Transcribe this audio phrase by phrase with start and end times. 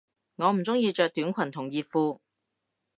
[0.37, 2.21] 我唔鍾意着短裙同熱褲